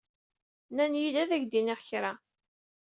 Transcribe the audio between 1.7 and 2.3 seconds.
kra.